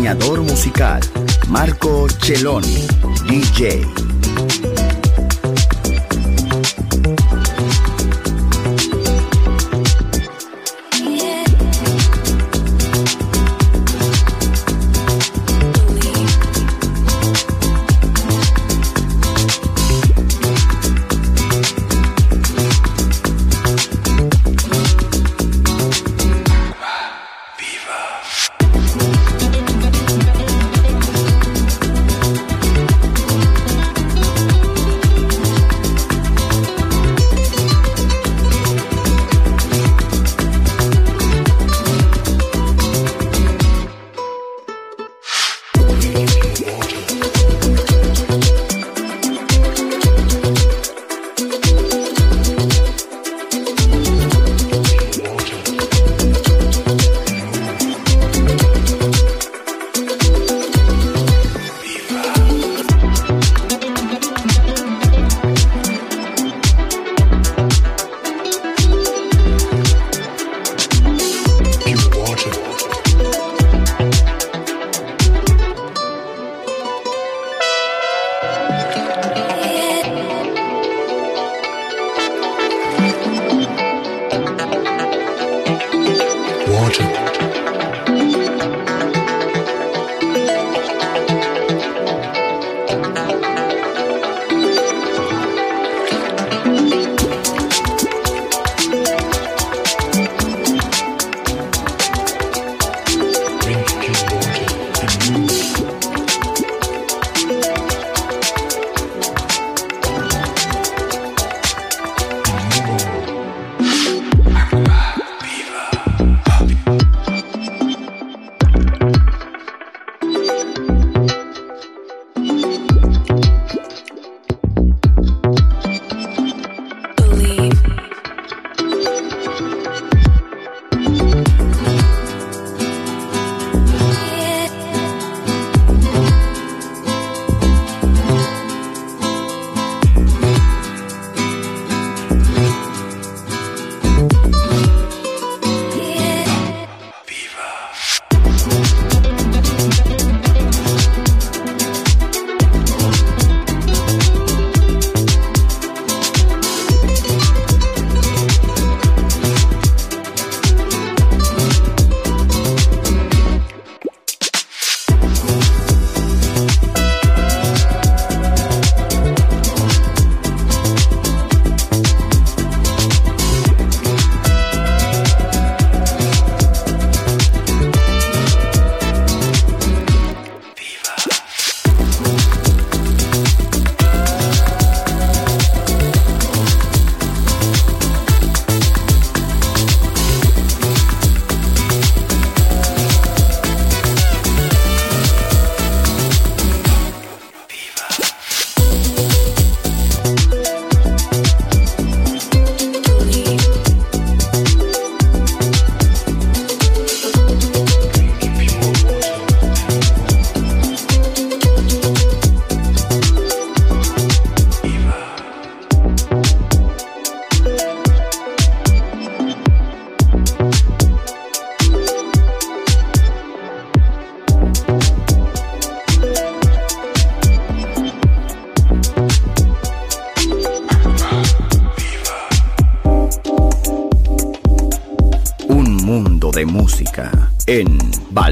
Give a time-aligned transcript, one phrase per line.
[0.00, 1.02] Diseñador musical,
[1.50, 2.86] Marco Celloni,
[3.26, 3.99] DJ.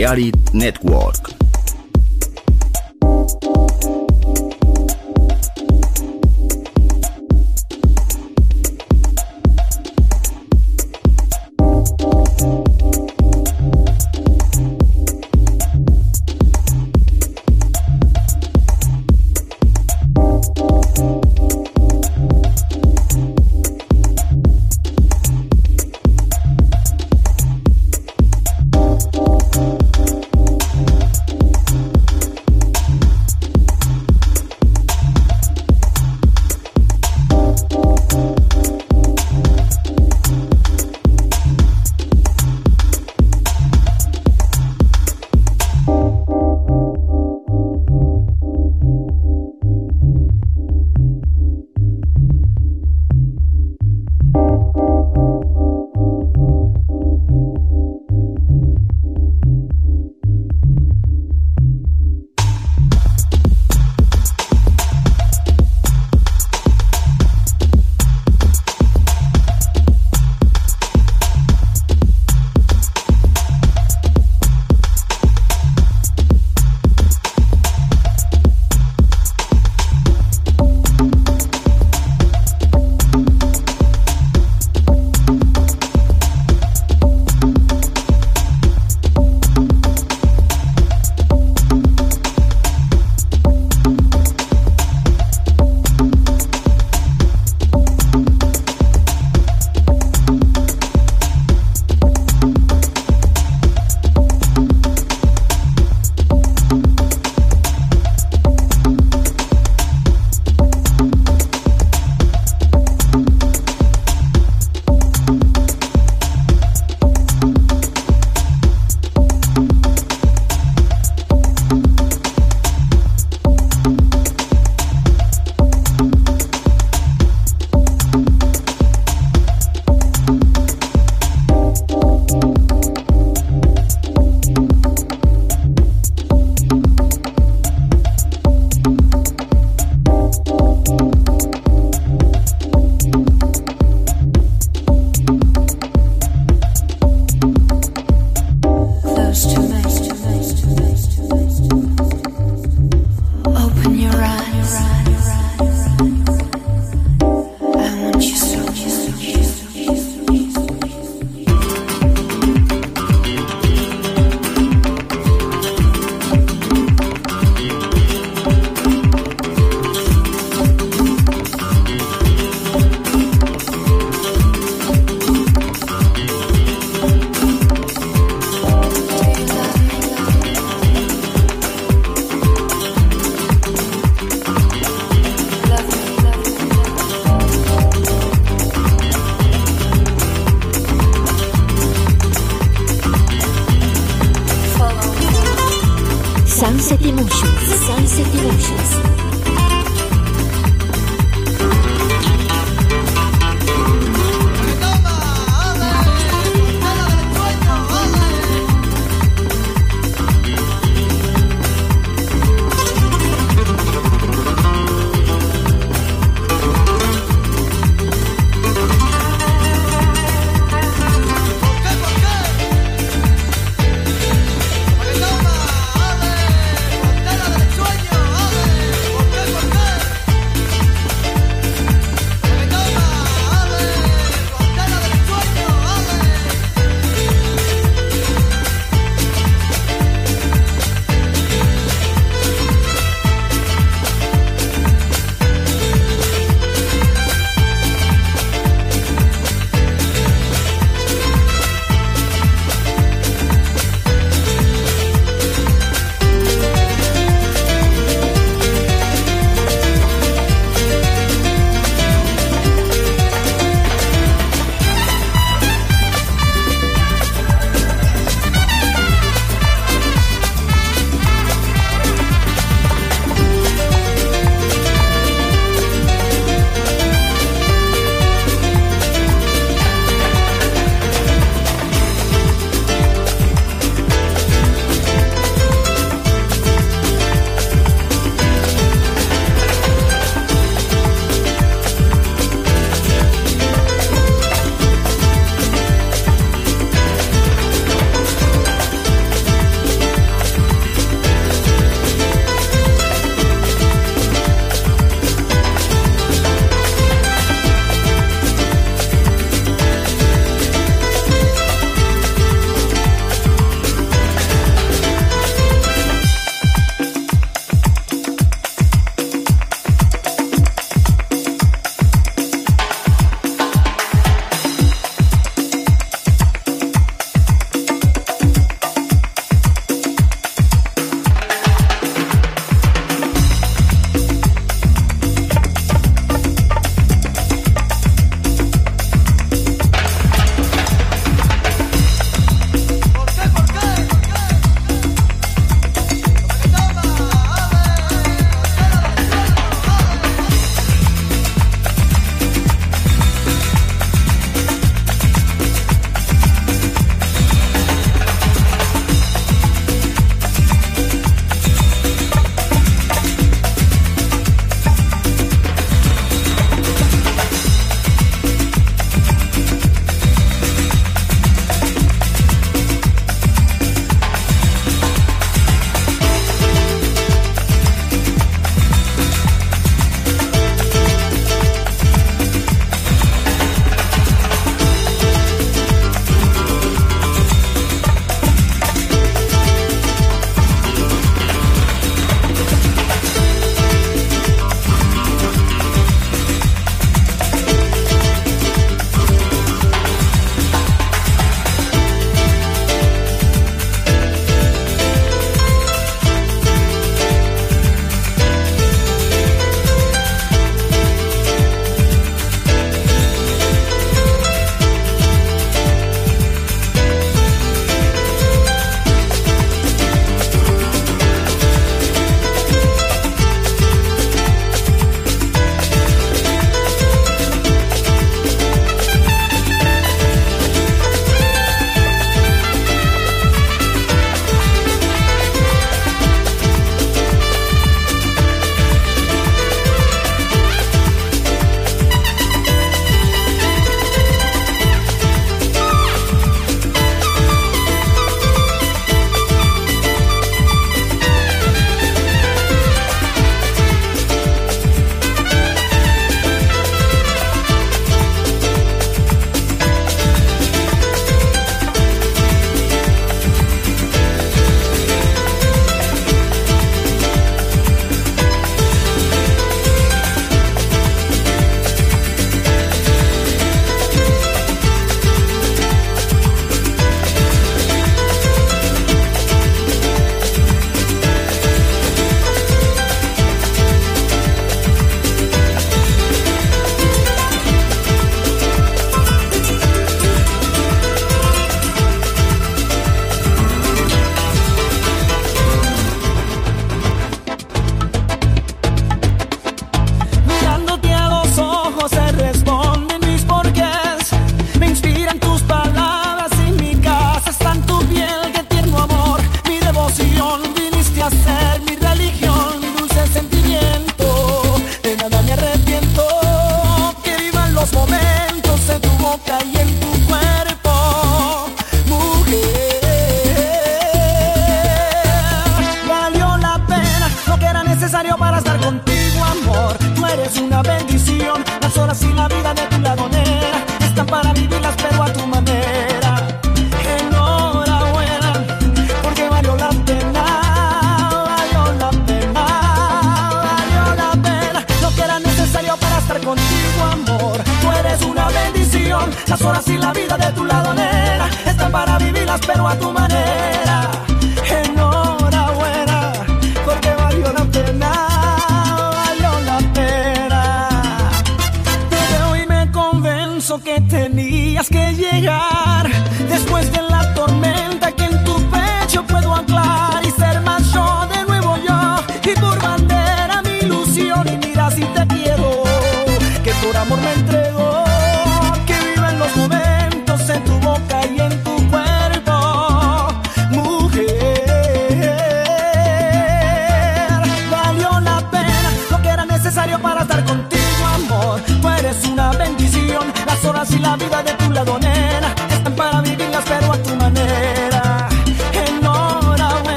[0.00, 0.89] Lerli Network.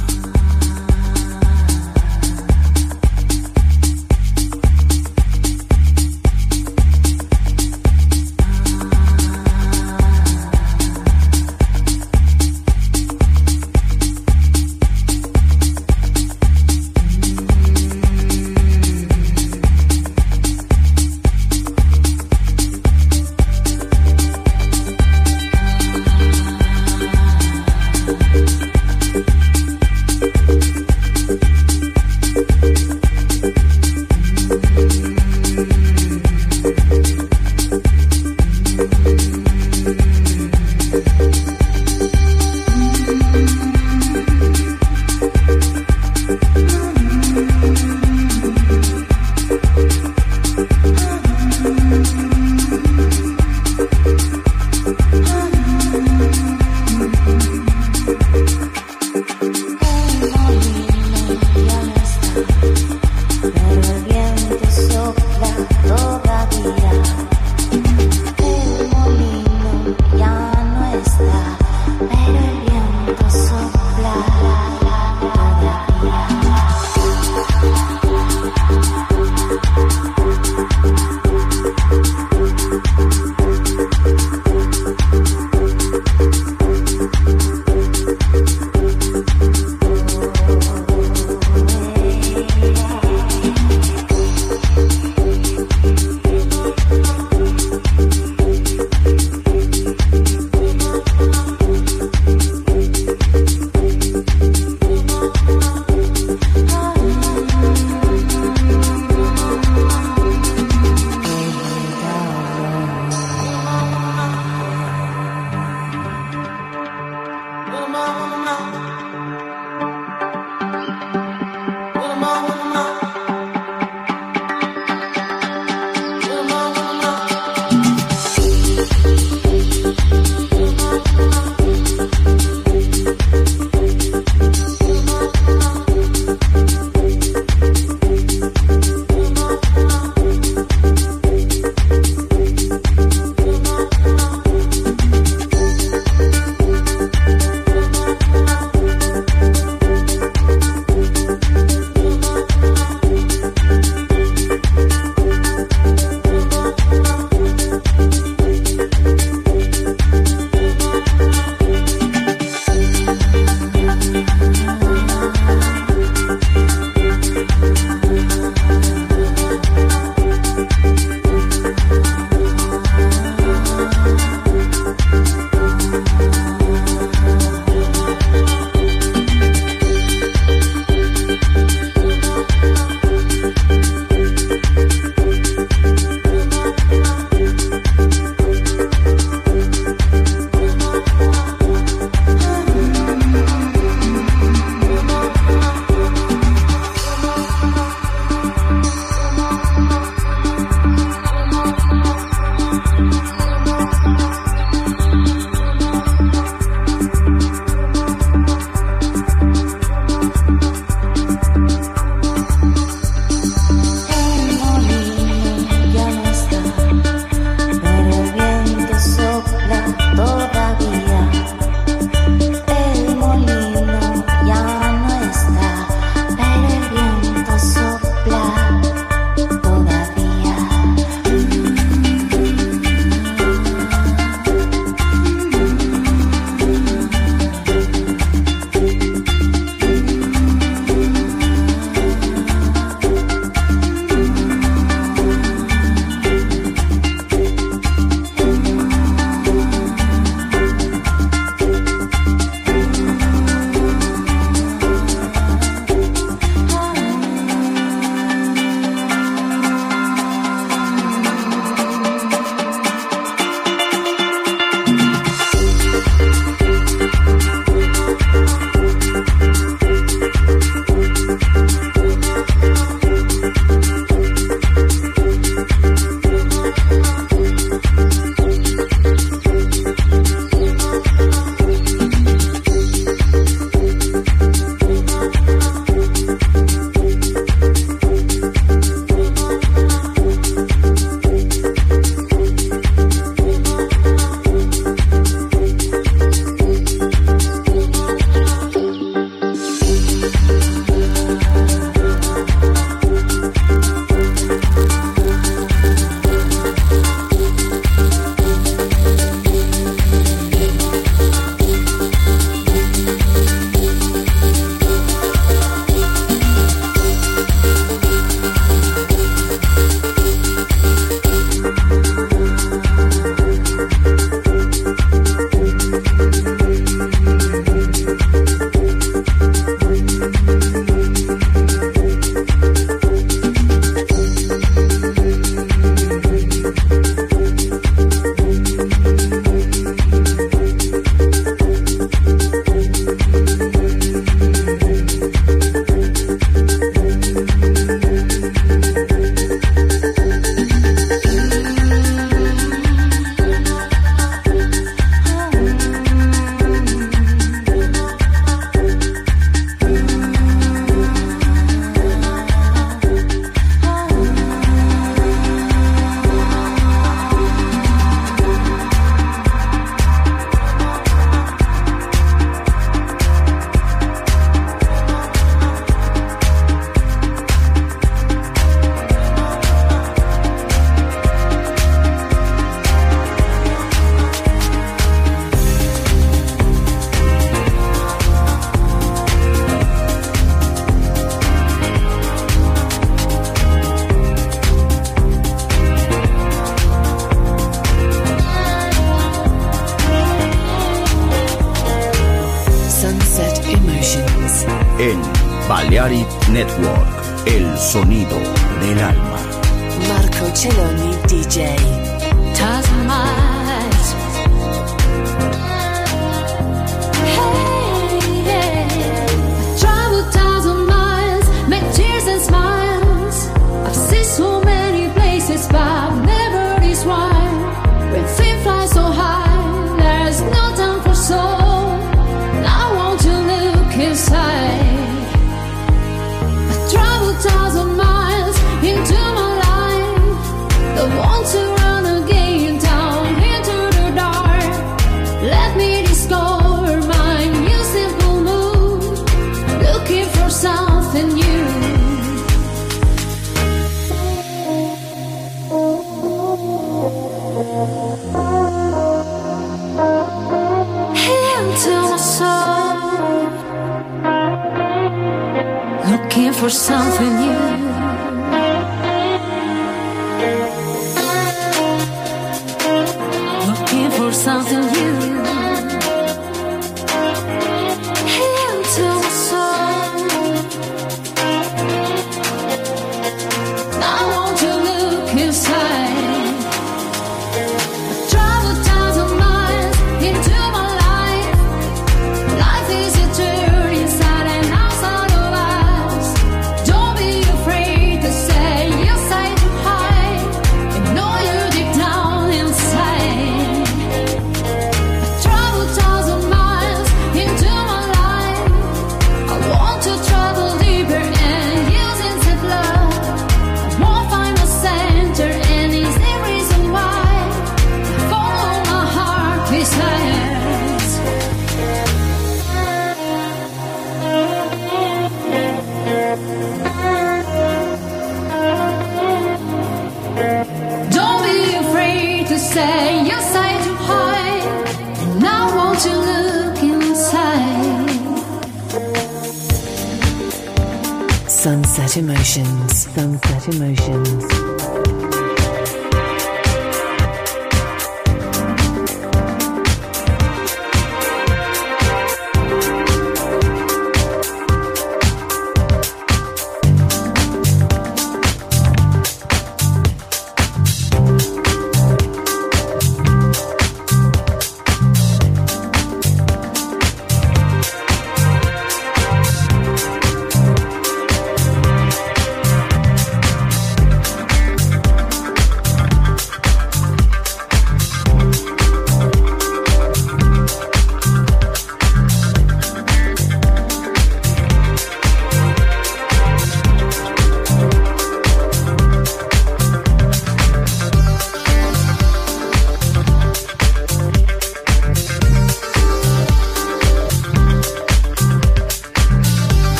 [466.91, 467.30] 浪费。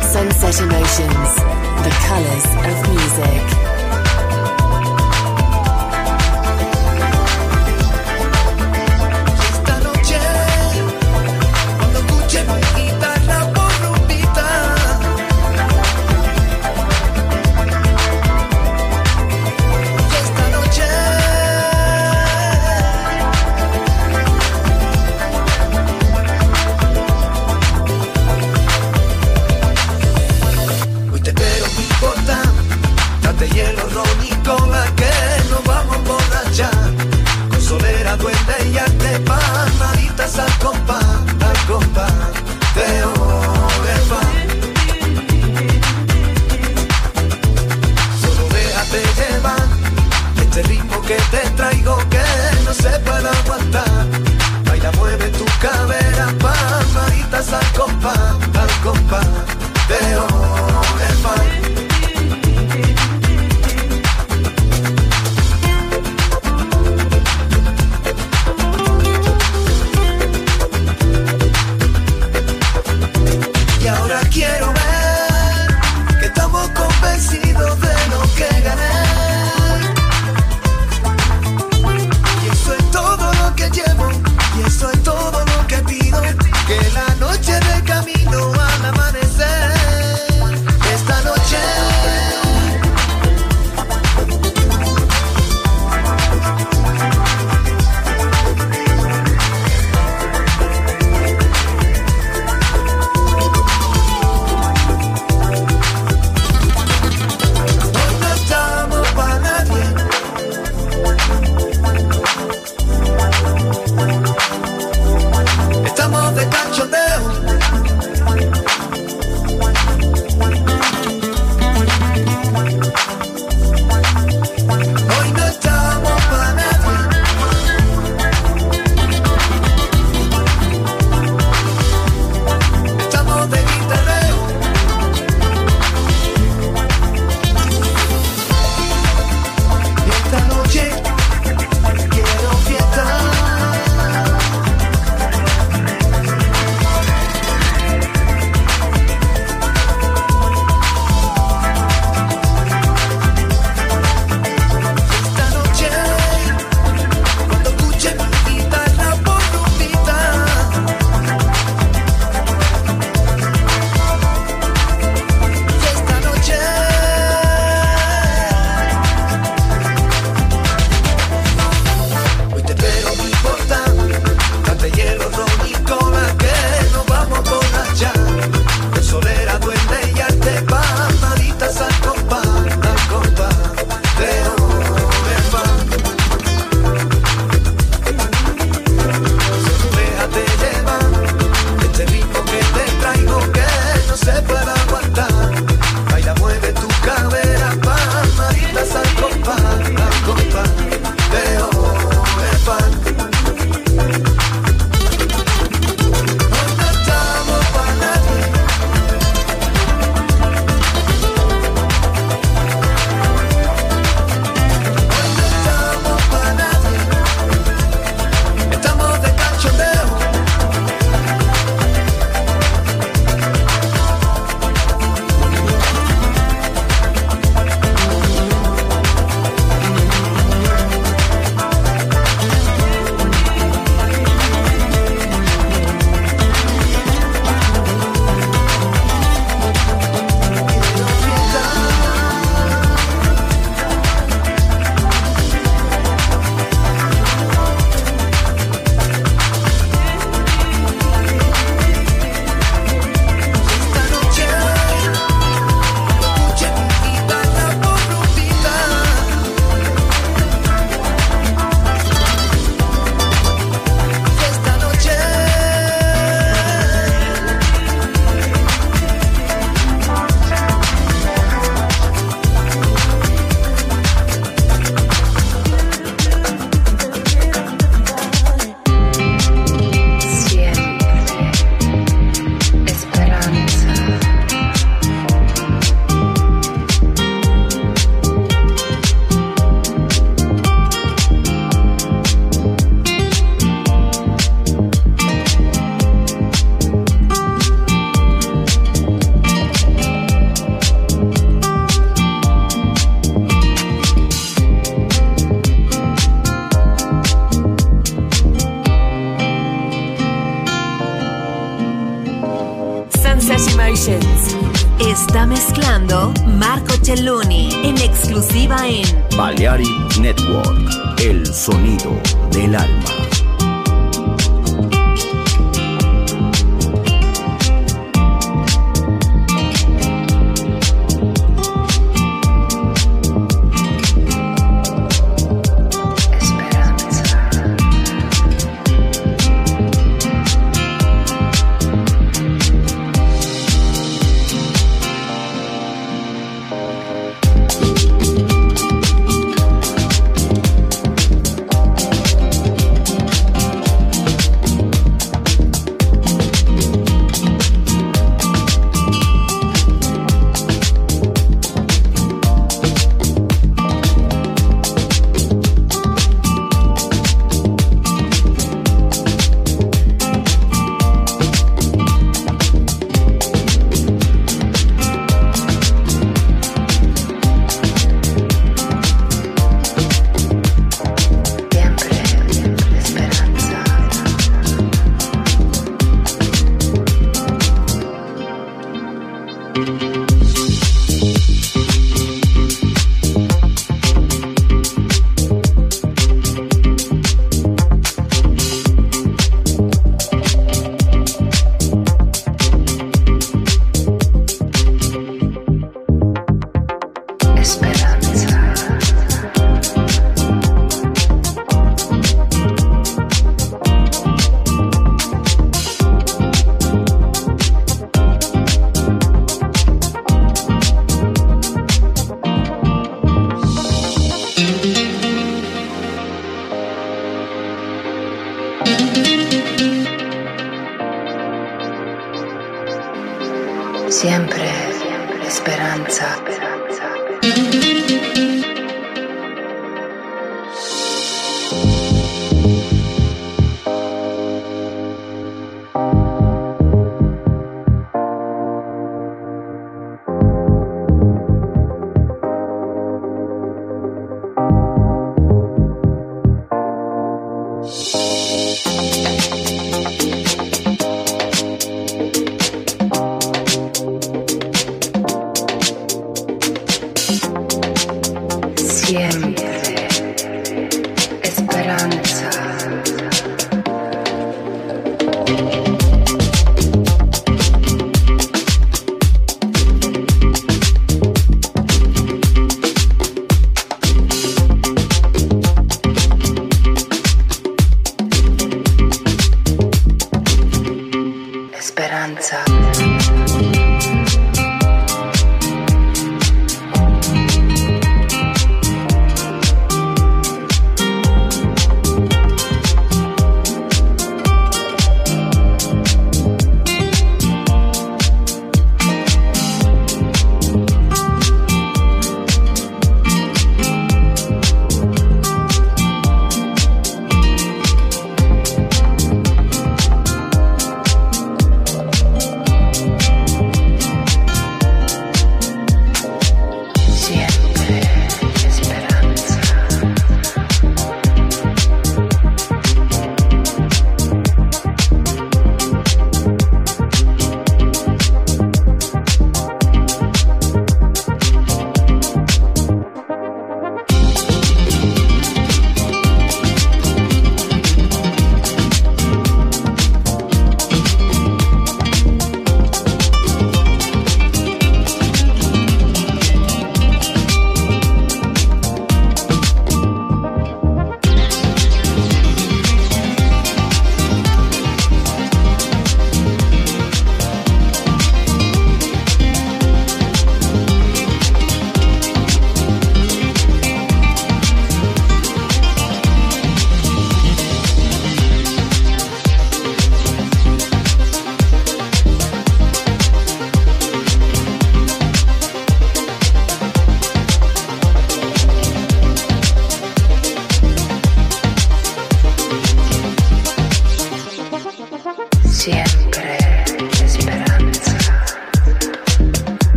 [0.00, 1.34] Sunset Emotions,
[1.82, 3.65] the colors of music.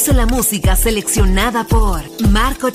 [0.00, 2.70] Reproduce la música seleccionada por Marco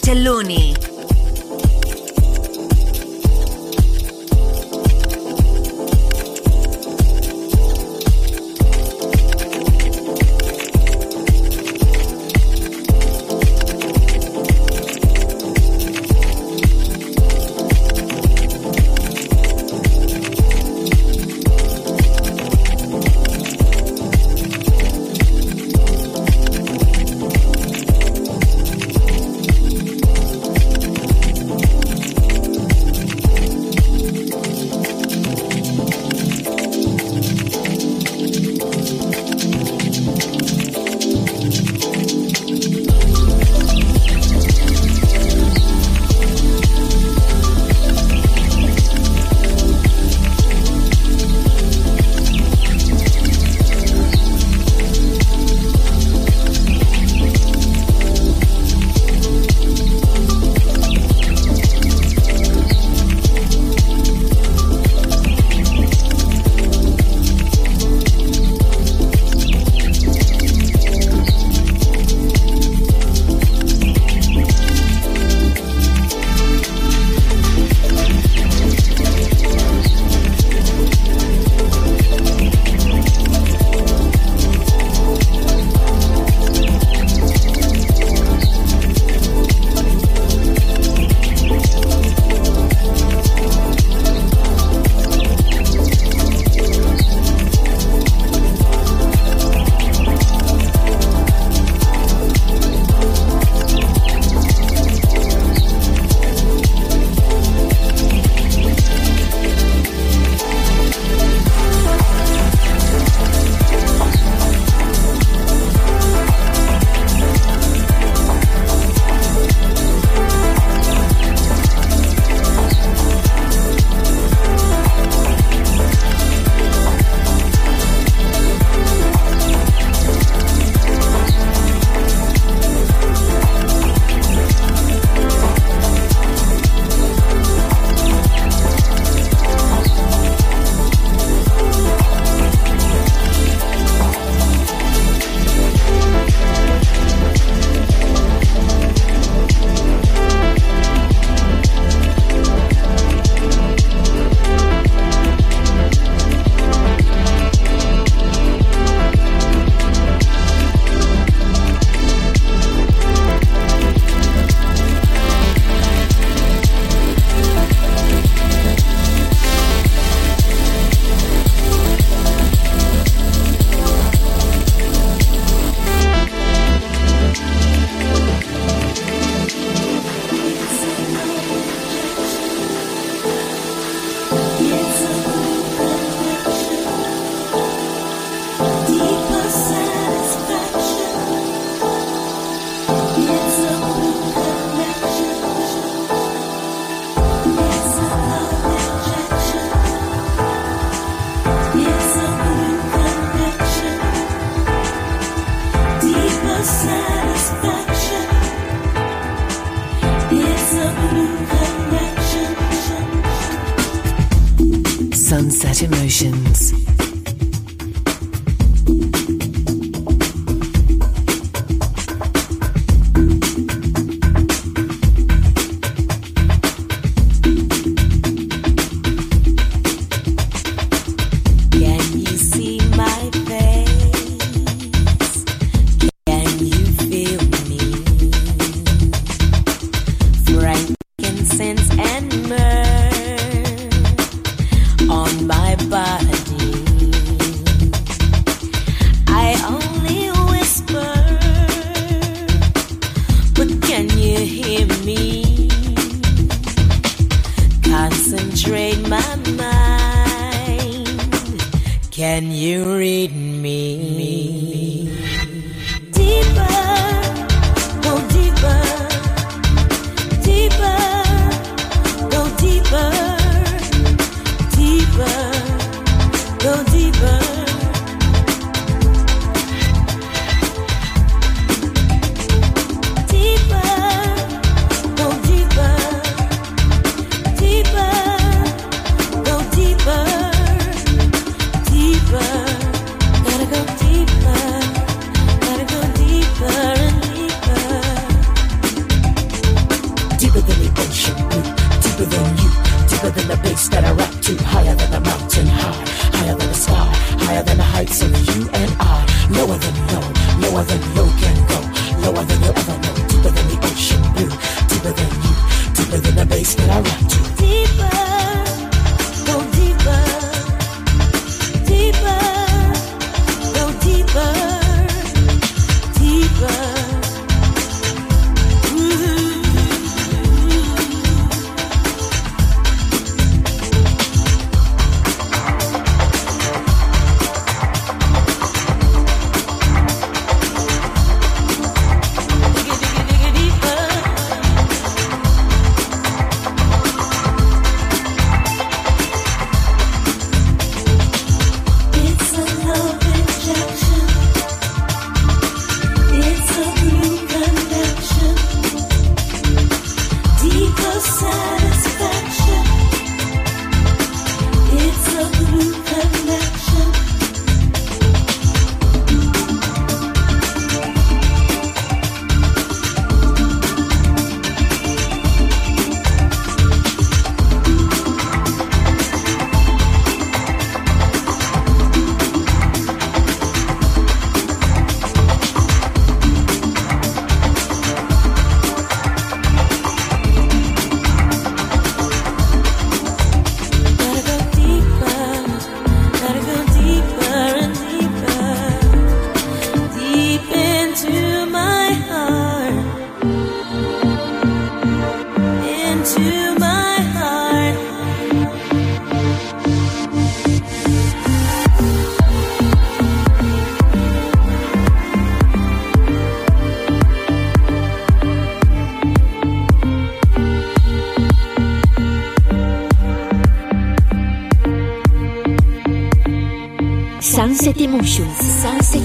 [428.23, 429.24] Sao xích